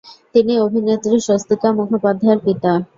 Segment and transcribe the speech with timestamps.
[0.33, 2.71] তিনি অভিনেত্রী স্বস্তিকা মুখোপাধ্যায়ের পিতা।